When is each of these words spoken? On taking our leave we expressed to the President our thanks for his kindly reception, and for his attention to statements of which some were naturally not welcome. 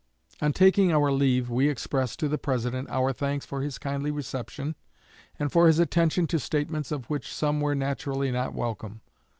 On 0.41 0.51
taking 0.51 0.91
our 0.91 1.11
leave 1.11 1.51
we 1.51 1.69
expressed 1.69 2.17
to 2.21 2.27
the 2.27 2.39
President 2.39 2.89
our 2.89 3.13
thanks 3.13 3.45
for 3.45 3.61
his 3.61 3.77
kindly 3.77 4.09
reception, 4.09 4.73
and 5.37 5.51
for 5.51 5.67
his 5.67 5.77
attention 5.77 6.25
to 6.25 6.39
statements 6.39 6.91
of 6.91 7.07
which 7.07 7.31
some 7.31 7.61
were 7.61 7.75
naturally 7.75 8.31
not 8.31 8.55
welcome. 8.55 9.01